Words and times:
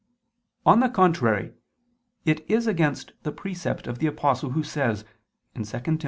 On 0.65 0.79
the 0.79 0.89
contrary, 0.89 1.53
It 2.25 2.43
is 2.49 2.65
against 2.65 3.11
the 3.21 3.31
precept 3.31 3.85
of 3.85 3.99
the 3.99 4.07
Apostle 4.07 4.49
who 4.53 4.63
says 4.63 5.05
(2 5.53 5.63
Tim. 5.63 5.99